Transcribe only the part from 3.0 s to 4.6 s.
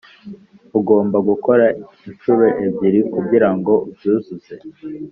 kugirango ubyuzuze.'